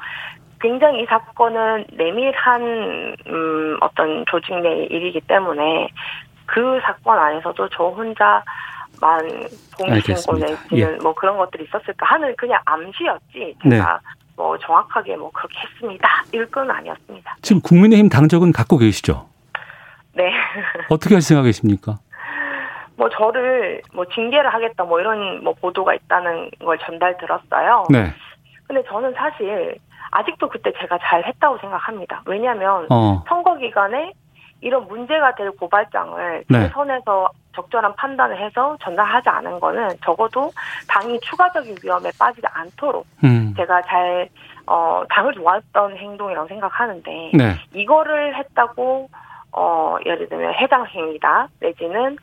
[0.59, 5.89] 굉장히 이 사건은 내밀한 음, 어떤 조직 내 일이기 때문에
[6.45, 8.43] 그 사건 안에서도 저 혼자만
[9.77, 10.85] 공신고 내지는 예.
[11.01, 14.09] 뭐 그런 것들이 있었을까 하는 그냥 암시였지 제가 네.
[14.35, 17.37] 뭐 정확하게 뭐 그렇게 했습니다 이건 건 아니었습니다.
[17.41, 19.27] 지금 국민의힘 당적은 갖고 계시죠?
[20.13, 20.31] 네.
[20.89, 21.97] 어떻게 생각하십니까?
[22.97, 27.87] 뭐 저를 뭐 징계를 하겠다 뭐 이런 뭐 보도가 있다는 걸 전달 들었어요.
[27.89, 28.13] 네.
[28.67, 29.77] 근데 저는 사실
[30.11, 32.21] 아직도 그때 제가 잘 했다고 생각합니다.
[32.25, 33.23] 왜냐하면 어.
[33.27, 34.13] 선거 기간에
[34.61, 36.69] 이런 문제가 될 고발장을 네.
[36.69, 40.51] 선에서 적절한 판단을 해서 전달하지 않은 거는 적어도
[40.87, 43.53] 당이 추가적인 위험에 빠지지 않도록 음.
[43.55, 44.29] 제가 잘
[44.67, 47.55] 어, 당을 도왔던 행동이라고 생각하는데 네.
[47.73, 49.09] 이거를 했다고
[49.51, 52.17] 어, 예를 들면 해당 행위다 내지는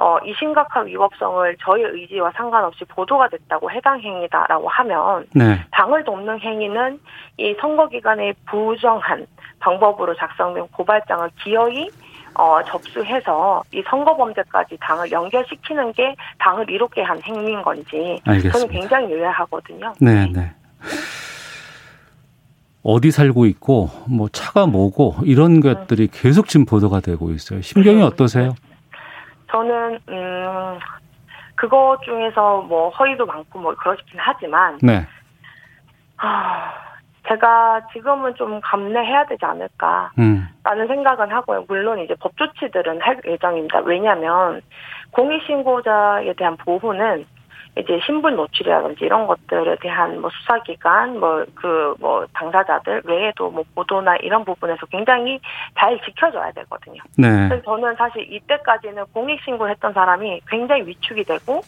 [0.00, 5.62] 어, 이 심각한 위법성을 저의 의지와 상관없이 보도가 됐다고 해당 행위다라고 하면 네.
[5.72, 6.98] 당을 돕는 행위는
[7.36, 9.26] 이 선거 기간에 부정한
[9.58, 11.90] 방법으로 작성된 고발장을 기어이
[12.32, 18.58] 어, 접수해서 이 선거 범죄까지 당을 연결시키는 게 당을 이롭게 한 행위인 건지 알겠습니다.
[18.58, 19.92] 저는 굉장히 의아하거든요.
[20.00, 20.50] 네, 네.
[22.82, 27.60] 어디 살고 있고 뭐 차가 뭐고 이런 것들이 계속 지금 보도가 되고 있어요.
[27.60, 28.06] 심경이 음.
[28.06, 28.54] 어떠세요?
[29.50, 30.78] 저는 음
[31.54, 35.06] 그거 중에서 뭐 허위도 많고 뭐 그렇긴 하지만 네.
[36.16, 36.72] 아
[37.28, 40.48] 제가 지금은 좀 감내해야 되지 않을까라는 음.
[40.64, 41.64] 생각은 하고요.
[41.68, 43.80] 물론 이제 법 조치들은 할 예정입니다.
[43.80, 44.62] 왜냐하면
[45.12, 47.26] 공익신고자에 대한 보호는
[47.78, 54.16] 이제 신분 노출이라든지 이런 것들에 대한 뭐 수사기관, 뭐 그뭐 뭐 당사자들 외에도 뭐 보도나
[54.16, 55.40] 이런 부분에서 굉장히
[55.78, 57.00] 잘 지켜줘야 되거든요.
[57.16, 57.48] 네.
[57.48, 61.60] 그래서 저는 사실 이때까지는 공익 신고했던 사람이 굉장히 위축이 되고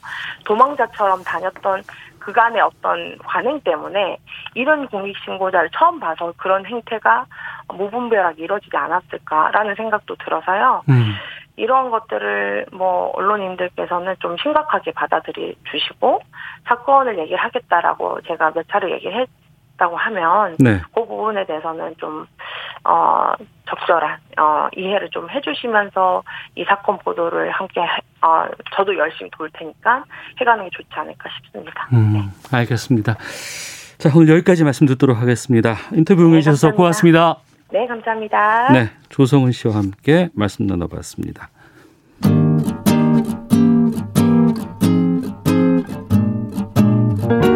[0.44, 1.82] 도망자처럼 다녔던
[2.18, 4.16] 그간의 어떤 관행 때문에
[4.54, 7.26] 이런 공익신고자를 처음 봐서 그런 행태가
[7.74, 10.82] 무분별하게 이루어지지 않았을까라는 생각도 들어서요.
[10.88, 11.14] 음.
[11.56, 16.20] 이런 것들을 뭐 언론인들께서는 좀 심각하게 받아들이 주시고
[16.64, 19.26] 사건을 얘기를 하겠다라고 제가 몇 차례 얘기를
[19.72, 20.80] 했다고 하면 네.
[20.94, 22.26] 그 부분에 대해서는 좀
[22.84, 23.32] 어,
[23.68, 26.22] 적절한 어, 이해를 좀 해주시면서
[26.56, 27.80] 이 사건 보도를 함께
[28.22, 30.04] 어, 저도 열심히 도울 테니까
[30.40, 31.88] 해가는 게 좋지 않을까 싶습니다.
[31.92, 32.56] 음, 네.
[32.56, 33.16] 알겠습니다.
[33.98, 35.74] 자 오늘 여기까지 말씀 듣도록 하겠습니다.
[35.92, 37.36] 인터뷰 응해주셔서 네, 고맙습니다.
[37.72, 38.72] 네, 감사합니다.
[38.72, 41.48] 네, 조성은 씨와 함께 말씀 나눠봤습니다.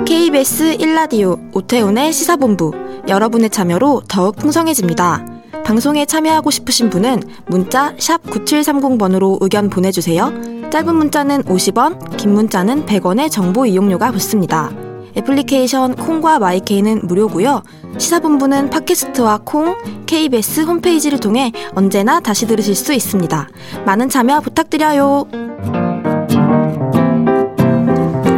[0.07, 2.73] KBS 1라디오 오태훈의 시사본부
[3.09, 5.27] 여러분의 참여로 더욱 풍성해집니다.
[5.67, 10.33] 방송에 참여하고 싶으신 분은 문자 9730번으로 의견 보내주세요.
[10.71, 14.71] 짧은 문자는 50원, 긴 문자는 100원의 정보 이용료가 붙습니다.
[15.17, 17.63] 애플리케이션 콩과 마이케이는 무료고요.
[17.99, 19.75] 시사본부는 팟캐스트와 콩,
[20.07, 23.49] KBS 홈페이지를 통해 언제나 다시 들으실 수 있습니다.
[23.87, 25.27] 많은 참여 부탁드려요.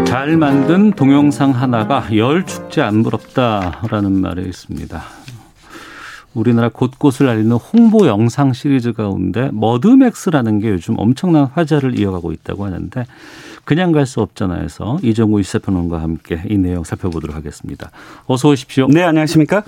[0.07, 5.03] 잘 만든 동영상 하나가 열 축제 안 부럽다라는 말이 있습니다.
[6.35, 13.05] 우리나라 곳곳을 알리는 홍보 영상 시리즈 가운데 머드맥스라는 게 요즘 엄청난 화제를 이어가고 있다고 하는데
[13.69, 14.63] 그냥 갈 수 없잖아요.
[14.65, 17.91] 해서 이정우 시사평론가와 함께 이 내용 살펴보도록 하겠습니다.
[18.25, 18.87] 어서 오십시오.
[18.89, 19.63] 네, 안녕하십니까?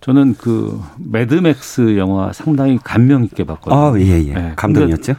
[0.00, 3.76] 저는 그 매드맥스 영화 상당히 감명 있게 봤거든요.
[3.76, 4.32] 아, 예, 예.
[4.32, 4.52] 네.
[4.54, 5.14] 감동이었죠.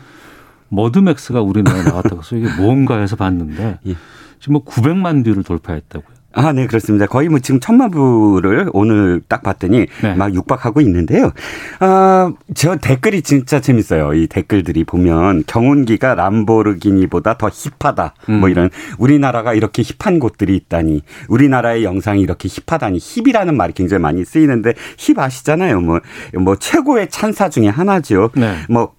[0.69, 3.95] 머드맥스가 우리나라에 나왔다고 해서 이게 뭔가 해서 봤는데 예.
[4.39, 6.12] 지금 뭐 900만 뷰를 돌파했다고요.
[6.33, 7.05] 아, 네, 그렇습니다.
[7.05, 10.15] 거의 뭐 지금 천만 부를 오늘 딱 봤더니 네.
[10.15, 11.31] 막 육박하고 있는데요.
[11.79, 14.13] 아, 저 댓글이 진짜 재밌어요.
[14.13, 18.13] 이 댓글들이 보면 경운기가 람보르기니보다 더 힙하다.
[18.27, 18.39] 뭐 음.
[18.39, 21.01] 뭐 이런 우리나라가 이렇게 힙한 곳들이 있다니.
[21.29, 22.99] 우리나라의 영상이 이렇게 힙하다니.
[22.99, 25.81] 힙이라는 말이 굉장히 많이 쓰이는데 힙 아시잖아요.
[25.81, 25.99] 뭐,
[26.39, 28.31] 뭐 최고의 찬사 중에 하나죠.
[28.35, 28.55] 네.
[28.69, 28.93] 뭐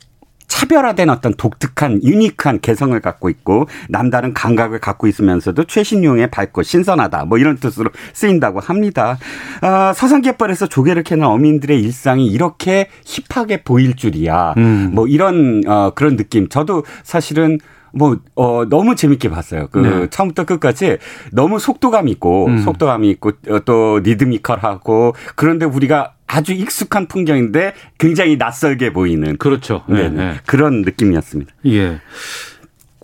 [0.47, 7.39] 차별화된 어떤 독특한 유니크한 개성을 갖고 있고 남다른 감각을 갖고 있으면서도 최신용에 밝고 신선하다 뭐
[7.39, 9.19] 이런 뜻으로 쓰인다고 합니다.
[9.61, 14.55] 아, 서산갯벌에서 조개를 캐는 어민들의 일상이 이렇게 힙하게 보일 줄이야.
[14.57, 14.91] 음.
[14.93, 16.49] 뭐 이런 어, 그런 느낌.
[16.49, 17.59] 저도 사실은
[17.97, 19.69] 뭐, 어, 너무 재밌게 봤어요.
[19.71, 20.07] 그, 네.
[20.11, 20.99] 처음부터 끝까지
[21.31, 22.59] 너무 속도감 있고, 음.
[22.59, 29.37] 속도감이 있고, 어, 또 리드미컬하고, 그런데 우리가 아주 익숙한 풍경인데 굉장히 낯설게 보이는.
[29.37, 29.85] 그렇죠.
[29.89, 30.35] 네, 네.
[30.47, 31.53] 그런 느낌이었습니다.
[31.67, 32.01] 예.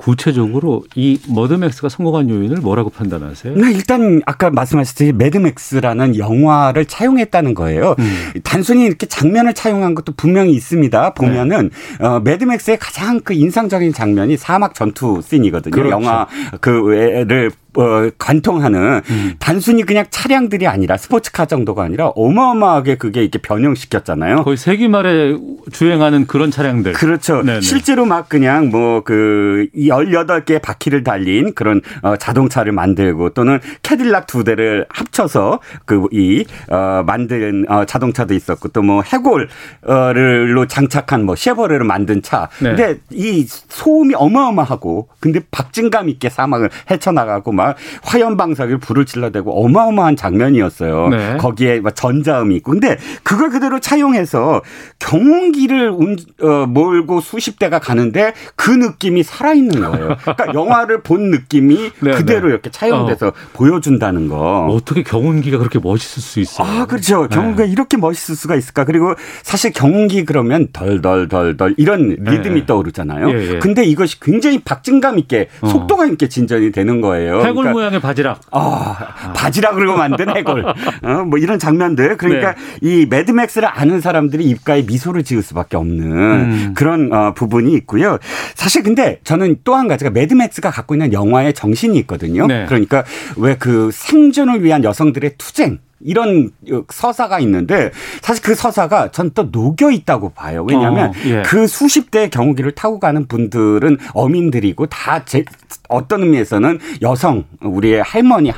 [0.00, 3.54] 구체적으로 이 머드맥스가 성공한 요인을 뭐라고 판단하세요?
[3.54, 7.96] 네, 일단 아까 말씀하셨듯이 매드맥스라는 영화를 차용했다는 거예요.
[7.98, 8.32] 음.
[8.42, 11.12] 단순히 이렇게 장면을 차용한 것도 분명히 있습니다.
[11.12, 12.06] 보면은 네.
[12.06, 15.70] 어, 매드맥스의 가장 그 인상적인 장면이 사막 전투 씬이거든요.
[15.70, 15.90] 그렇죠.
[15.90, 16.26] 영화
[16.62, 19.34] 그를 어, 관통하는 음.
[19.38, 24.42] 단순히 그냥 차량들이 아니라 스포츠카 정도가 아니라 어마어마하게 그게 이렇게 변형시켰잖아요.
[24.42, 25.36] 거의 세기 말에
[25.70, 26.94] 주행하는 그런 차량들.
[26.94, 27.42] 그렇죠.
[27.42, 27.60] 네네.
[27.60, 34.86] 실제로 막 그냥 뭐그 18개 바퀴를 달린 그런 어, 자동차를 만들고 또는 캐딜락 두 대를
[34.90, 42.48] 합쳐서 그이 어, 만든 어, 자동차도 있었고 또 뭐 해골을로 장착한 뭐 쉐보레로 만든 차.
[42.60, 42.74] 네.
[42.74, 50.16] 근데 이 소음이 어마어마하고 근데 박진감 있게 사막을 헤쳐나가고 막 화염 방사기를 불을 질러대고 어마어마한
[50.16, 51.08] 장면이었어요.
[51.08, 51.36] 네.
[51.36, 54.62] 거기에 막 전자음이 있고 근데 그걸 그대로 차용해서
[54.98, 60.16] 경운기를 운, 어, 몰고 수십 대가 가는데 그 느낌이 살아있는 거예요.
[60.20, 62.48] 그러니까 영화를 본 느낌이 네, 그대로 네.
[62.48, 63.32] 이렇게 차용돼서 어.
[63.52, 64.66] 보여준다는 거.
[64.70, 66.66] 어떻게 경운기가 그렇게 멋있을 수 있어요?
[66.66, 67.28] 아 그렇죠.
[67.28, 67.34] 네.
[67.34, 68.84] 경운기가 이렇게 멋있을 수가 있을까?
[68.84, 72.30] 그리고 사실 경운기 그러면 덜덜덜덜 이런 네.
[72.32, 73.30] 리듬이 떠오르잖아요.
[73.30, 73.58] 예, 예.
[73.58, 75.68] 근데 이것이 굉장히 박진감 있게 어.
[75.68, 77.40] 속도감 있게 진전이 되는 거예요.
[77.40, 78.40] 해골 그러니까, 모양의 바지락.
[78.52, 80.64] 아, 바지락으로 만든 해골.
[80.64, 82.16] 어, 뭐 이런 장면들.
[82.16, 82.60] 그러니까 네.
[82.82, 86.74] 이 매드맥스를 아는 사람들이 입가에 미소를 지을 수밖에 없는 음.
[86.74, 88.18] 그런 어, 부분이 있고요.
[88.54, 92.46] 사실 근데 저는 또한 가지가 매드맥스가 갖고 있는 영화의 정신이 있거든요.
[92.46, 92.66] 네.
[92.66, 93.04] 그러니까
[93.36, 96.50] 왜 그 생존을 위한 여성들의 투쟁 이런
[96.88, 97.90] 서사가 있는데
[98.22, 100.66] 사실 그 서사가 전 또 녹여 있다고 봐요.
[100.68, 101.42] 왜냐하면 어, 예.
[101.46, 105.44] 그 수십 대의 경운기를 타고 가는 분들은 어민들이고 다 제,
[105.88, 108.50] 어떤 의미에서는 여성 우리의 할머니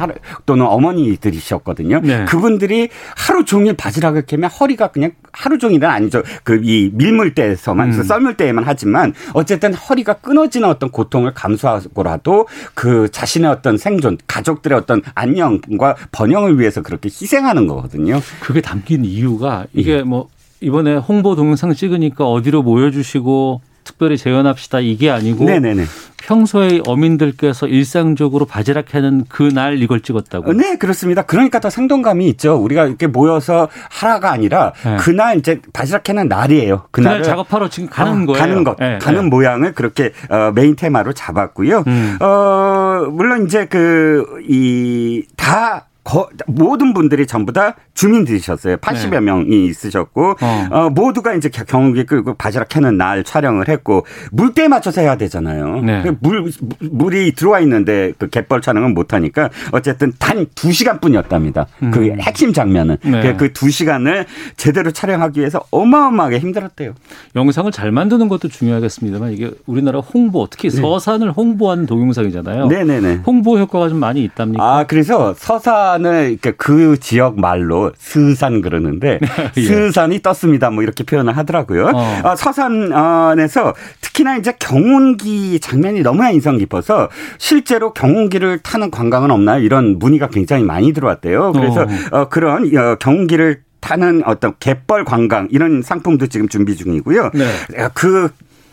[0.47, 2.01] 또는 어머니들이셨거든요.
[2.03, 2.25] 네.
[2.25, 6.23] 그분들이 하루 종일 바지락을 캐면 허리가 그냥 하루 종일은 아니죠.
[6.45, 8.03] 그 이 밀물대에서만 음.
[8.03, 15.97] 썰물대에만 하지만 어쨌든 허리가 끊어지는 어떤 고통을 감수하고라도 그 자신의 어떤 생존, 가족들의 어떤 안녕과
[16.13, 18.21] 번영을 위해서 그렇게 희생 하는 거거든요.
[18.41, 20.03] 그게 담긴 이유가 이게 예.
[20.03, 20.29] 뭐
[20.61, 25.85] 이번에 홍보 동영상 찍으니까 어디로 모여주시고 특별히 재현합시다 이게 아니고 네네네.
[26.19, 30.53] 평소에 어민들께서 일상적으로 바지락 캐는 그날 이걸 찍었다고.
[30.53, 31.23] 네, 그렇습니다.
[31.23, 32.55] 그러니까 더 생동감이 있죠.
[32.55, 34.97] 우리가 이렇게 모여서 하라가 아니라 네.
[34.99, 36.85] 그날 이제 바지락 캐는 날이에요.
[36.93, 38.39] 그날, 그날 작업하러 지금 가는 어, 거예요.
[38.39, 39.29] 가는 것, 네, 가는 네.
[39.29, 41.83] 모양을 그렇게 어, 메인 테마로 잡았고요.
[41.89, 42.19] 음.
[42.21, 48.79] 어, 물론 이제 그 이 다 거, 모든 분들이 전부 다 주민들이셨어요.
[48.79, 49.21] 80여 네.
[49.21, 50.69] 명이 있으셨고 어.
[50.71, 50.91] 어.
[50.91, 55.81] 모두가 이제 경운기 끌고 바지락 캐는 날 촬영을 했고 물때에 맞춰서 해야 되잖아요.
[55.81, 56.03] 네.
[56.03, 61.67] 그물 물이 들어와 있는데 그 갯벌 촬영은 못 하니까 어쨌든 단 2시간뿐이었답니다.
[61.85, 61.91] 음.
[61.93, 63.37] 그 핵심 장면은 네.
[63.37, 66.95] 그 2시간을 제대로 촬영하기 위해서 어마어마하게 힘들었대요.
[67.37, 70.81] 영상을 잘 만드는 것도 중요하겠습니다만 이게 우리나라 홍보 특히 네.
[70.81, 72.67] 서산을 홍보하는 동영상이잖아요.
[72.67, 73.21] 네네네.
[73.25, 74.63] 홍보 효과가 좀 많이 있답니까?
[74.63, 79.19] 아 그래서 서산 을 그 지역 말로 스산 그러는데
[79.57, 79.63] 예.
[79.63, 80.71] 스산이 떴습니다.
[80.71, 81.91] 뭐 이렇게 표현을 하더라고요.
[81.95, 82.21] 어.
[82.25, 89.63] 어, 서산에서 특히나 이제 경운기 장면이 너무나 인상 깊어서 실제로 경운기를 타는 관광은 없나요?
[89.63, 91.53] 이런 문의가 굉장히 많이 들어왔대요.
[91.53, 92.21] 그래서 어.
[92.21, 97.31] 어 그런 어, 경운기를 타는 어떤 갯벌 관광 이런 상품도 지금 준비 중이고요.
[97.35, 97.89] 네.
[97.95, 98.31] 그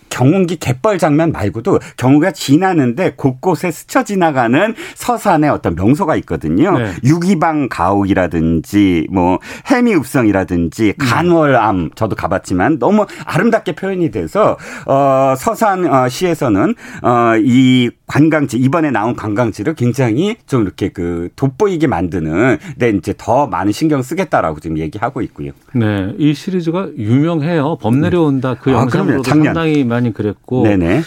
[0.09, 6.77] 경운기 갯벌 장면 말고도 경우가 지나는데 곳곳에 스쳐 지나가는 서산의 어떤 명소가 있거든요.
[6.77, 6.93] 네.
[7.03, 11.05] 유기방 가옥이라든지 뭐 해미읍성이라든지 음.
[11.05, 19.15] 간월암 저도 가봤지만 너무 아름답게 표현이 돼서 어 서산 어, 시에서는 어이 관광지 이번에 나온
[19.15, 25.21] 관광지를 굉장히 좀 이렇게 그 돋보이게 만드는 데 이제 더 많은 신경 쓰겠다라고 지금 얘기하고
[25.21, 25.51] 있고요.
[25.75, 27.77] 네, 이 시리즈가 유명해요.
[27.79, 30.63] 범 내려온다 그 아, 영상으로 상당히 많이 그랬고.
[30.63, 31.01] 네네.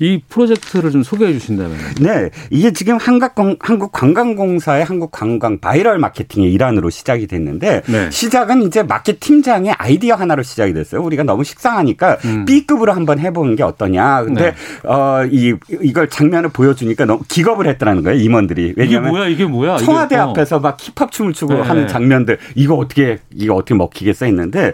[0.00, 1.76] 이 프로젝트를 좀 소개해 주신다면.
[2.00, 2.30] 네.
[2.50, 8.10] 이게 지금 한국관광공사의 한국관광 바이럴 마케팅의 일환으로 시작이 됐는데 네.
[8.10, 11.02] 시작은 이제 마케팅 팀장의 아이디어 하나로 시작이 됐어요.
[11.02, 12.44] 우리가 너무 식상하니까 음.
[12.44, 14.24] B급으로 한번 해보는 게 어떠냐.
[14.24, 14.88] 근데 네.
[14.88, 18.20] 어, 이, 이걸 장면을 보여주니까 너무 기겁을 했더라는 거예요.
[18.20, 18.74] 임원들이.
[18.76, 19.76] 왜냐면 이게 뭐야, 이게 뭐야.
[19.76, 20.30] 청와대 이게, 어.
[20.30, 21.60] 앞에서 막 힙합 춤을 추고 네.
[21.60, 24.72] 하는 장면들 이거 어떻게, 이거 어떻게 먹히겠어 했는데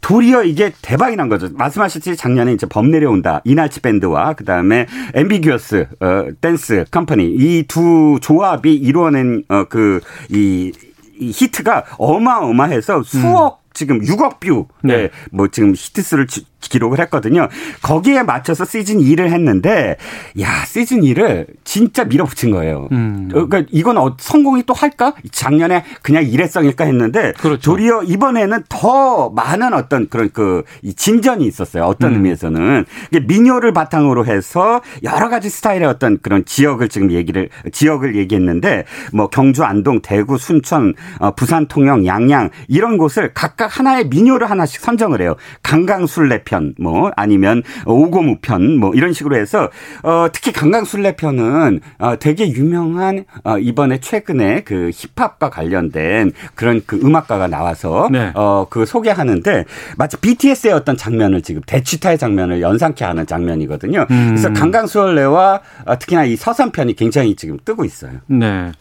[0.00, 1.48] 도리어 이게 대박이 난 거죠.
[1.52, 3.40] 말씀하셨듯이 작년에 이제 범 내려온다.
[3.44, 10.72] 이날치 밴드와 그다음에 앰비규어스 어, 댄스 컴퍼니 이 두 조합이 이루어낸 어, 그이
[11.18, 13.66] 이 히트가 어마어마해서 수억 음.
[13.72, 15.10] 지금 6억 뷰, 네.
[15.30, 16.26] 뭐 지금 히트수를
[16.68, 17.48] 기록을 했거든요.
[17.82, 19.96] 거기에 맞춰서 시즌 2를 했는데
[20.40, 22.88] 야 시즌 2를 진짜 밀어붙인 거예요.
[22.92, 23.28] 음.
[23.32, 25.14] 어, 그러니까 이건 어, 성공이 또 할까?
[25.30, 27.70] 작년에 그냥 일회성일까 했는데 그렇죠.
[27.72, 30.62] 도리어 이번에는 더 많은 어떤 그런 그
[30.96, 31.84] 진전이 있었어요.
[31.84, 32.16] 어떤 음.
[32.16, 32.84] 의미에서는
[33.26, 39.64] 민요를 바탕으로 해서 여러 가지 스타일의 어떤 그런 지역을 지금 얘기를 지역을 얘기했는데 뭐 경주,
[39.64, 45.36] 안동, 대구, 순천, 어, 부산, 통영, 양양 이런 곳을 각각 하나의 민요를 하나씩 선정을 해요.
[45.62, 49.70] 강강술래편 편, 뭐 아니면 오고무 편, 뭐 이런 식으로 해서
[50.02, 56.98] 어 특히 강강술래 편은 어 되게 유명한 어 이번에 최근에 그 힙합과 관련된 그런 그
[57.02, 58.32] 음악가가 나와서 네.
[58.34, 59.64] 어그 소개하는데
[59.96, 64.06] 마치 BTS의 어떤 장면을 지금 대치타의 장면을 연상케 하는 장면이거든요.
[64.10, 64.26] 음.
[64.28, 68.12] 그래서 강강술래와 어, 특히나 이 서산 편이 굉장히 지금 뜨고 있어요.
[68.26, 68.72] 네.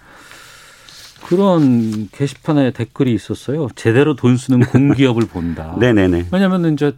[1.26, 3.68] 그런 게시판에 댓글이 있었어요.
[3.76, 5.76] 제대로 돈 쓰는 공기업을 본다.
[5.82, 6.28] 네네네.
[6.32, 6.94] 왜냐하면 이제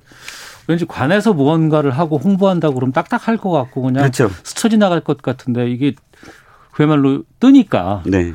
[0.67, 4.29] 왠지 관에서 무언가를 하고 홍보한다고 그러면 딱딱할 것 같고 그냥 그렇죠.
[4.43, 5.93] 스쳐 지나갈 것 같은데 이게
[6.71, 8.33] 그야말로 뜨니까 네.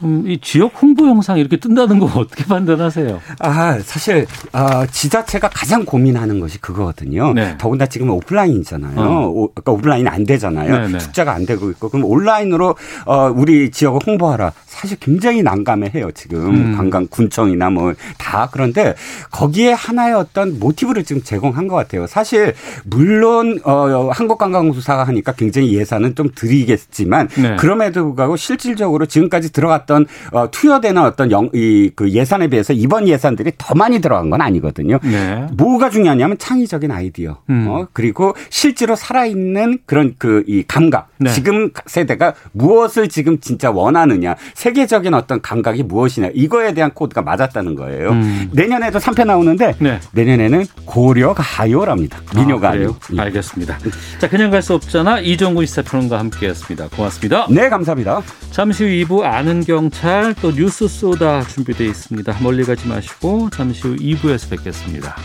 [0.00, 3.20] 좀 이 지역 홍보 영상 이렇게 뜬다는 거 어떻게 판단하세요?
[3.40, 7.32] 아 사실 아 지자체가 가장 고민하는 것이 그거거든요.
[7.34, 7.56] 네.
[7.58, 8.98] 더군다나 지금 오프라인이잖아요.
[8.98, 9.26] 어.
[9.28, 10.72] 오, 그러니까 오프라인 안 되잖아요.
[10.72, 10.88] 네네.
[10.92, 10.98] 네.
[10.98, 12.76] 축제가 안 되고 있고 그럼 온라인으로
[13.06, 14.52] 어 우리 지역을 홍보하라.
[14.66, 16.76] 사실 굉장히 난감해해요 지금 음.
[16.76, 18.94] 관광 군청이나 뭐 다 그런데
[19.30, 22.06] 거기에 하나의 어떤 모티브를 지금 제공한 것 같아요.
[22.06, 22.54] 사실
[22.84, 27.56] 물론 어 한국관광공사가 하니까 굉장히 예산은 좀 드리겠지만 네.
[27.56, 33.08] 그럼에도 불구하고 실질적으로 지금까지 들어갔 어떤 어, 투여되는 어떤 영, 이, 그 예산에 비해서 이번
[33.08, 34.98] 예산들이 더 많이 들어간 건 아니거든요.
[35.02, 35.46] 네.
[35.56, 37.66] 뭐가 중요하냐면 창의적인 아이디어, 음.
[37.68, 41.08] 어, 그리고 실제로 살아있는 그런 그 이 감각.
[41.18, 41.30] 네.
[41.30, 48.10] 지금 세대가 무엇을 지금 진짜 원하느냐, 세계적인 어떤 감각이 무엇이냐, 이거에 대한 코드가 맞았다는 거예요.
[48.10, 48.50] 음.
[48.52, 50.00] 내년에도 3편 나오는데 네.
[50.12, 52.18] 내년에는 고려 가요랍니다.
[52.36, 53.78] 민요가 아, 니고 알겠습니다.
[54.20, 55.20] 자, 그냥 갈 수 없잖아.
[55.20, 56.88] 이종구 시사평론가 함께했습니다.
[56.96, 57.46] 고맙습니다.
[57.50, 58.22] 네, 감사합니다.
[58.50, 62.38] 잠시 후 2부 아는 경찰 또 뉴스 쏘다 준비되어 있습니다.
[62.40, 65.16] 멀리 가지 마시고 잠시 후 2부에서 뵙겠습니다.